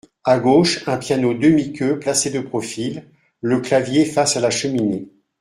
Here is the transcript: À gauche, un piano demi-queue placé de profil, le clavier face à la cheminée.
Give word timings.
À 0.23 0.39
gauche, 0.39 0.81
un 0.87 0.97
piano 0.97 1.35
demi-queue 1.35 1.99
placé 1.99 2.31
de 2.31 2.39
profil, 2.39 3.05
le 3.41 3.61
clavier 3.61 4.03
face 4.05 4.35
à 4.35 4.39
la 4.39 4.49
cheminée. 4.49 5.07